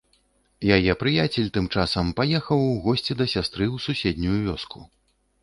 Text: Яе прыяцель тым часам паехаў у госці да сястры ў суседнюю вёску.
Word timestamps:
Яе 0.77 0.95
прыяцель 1.01 1.51
тым 1.57 1.67
часам 1.75 2.09
паехаў 2.21 2.65
у 2.71 2.73
госці 2.87 3.17
да 3.21 3.29
сястры 3.35 3.69
ў 3.75 3.85
суседнюю 3.87 4.37
вёску. 4.49 4.79